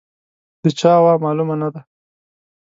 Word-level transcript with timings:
د 0.63 0.65
چا 0.79 0.93
وه، 1.03 1.13
معلومه 1.23 1.55
نه 1.61 1.69
ده. 1.73 1.81